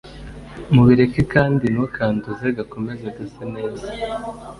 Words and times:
mubirekere 0.73 1.25
kandi 1.33 1.65
ntukanduze 1.73 2.47
gakomeze 2.57 3.05
gase 3.17 3.43
neza 3.55 3.85